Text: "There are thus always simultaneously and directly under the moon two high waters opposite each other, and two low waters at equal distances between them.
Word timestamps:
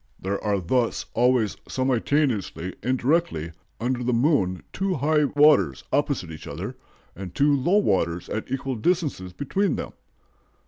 "There 0.19 0.43
are 0.43 0.59
thus 0.59 1.05
always 1.13 1.57
simultaneously 1.67 2.73
and 2.81 2.97
directly 2.97 3.51
under 3.79 4.03
the 4.03 4.13
moon 4.13 4.63
two 4.73 4.95
high 4.95 5.25
waters 5.25 5.83
opposite 5.93 6.31
each 6.31 6.47
other, 6.47 6.75
and 7.15 7.35
two 7.35 7.55
low 7.55 7.77
waters 7.77 8.27
at 8.27 8.51
equal 8.51 8.77
distances 8.77 9.31
between 9.31 9.75
them. 9.75 9.93